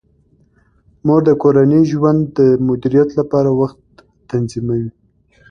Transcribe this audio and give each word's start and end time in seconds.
مور 1.05 1.21
د 1.25 1.29
کورني 1.41 1.81
ژوند 1.91 2.21
د 2.37 2.39
مدیریت 2.67 3.09
لپاره 3.19 3.49
وخت 3.61 3.79
تنظیموي. 4.29 4.89